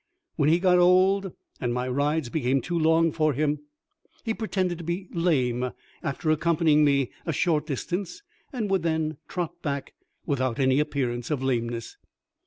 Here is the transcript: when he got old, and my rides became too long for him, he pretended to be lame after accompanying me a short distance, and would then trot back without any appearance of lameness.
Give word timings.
when 0.35 0.49
he 0.49 0.57
got 0.57 0.79
old, 0.79 1.31
and 1.59 1.75
my 1.75 1.87
rides 1.87 2.27
became 2.27 2.59
too 2.59 2.75
long 2.79 3.11
for 3.11 3.33
him, 3.33 3.59
he 4.23 4.33
pretended 4.33 4.79
to 4.79 4.83
be 4.83 5.07
lame 5.11 5.73
after 6.01 6.31
accompanying 6.31 6.83
me 6.83 7.11
a 7.27 7.31
short 7.31 7.67
distance, 7.67 8.23
and 8.51 8.67
would 8.71 8.81
then 8.81 9.17
trot 9.27 9.61
back 9.61 9.93
without 10.25 10.57
any 10.57 10.79
appearance 10.79 11.29
of 11.29 11.43
lameness. 11.43 11.97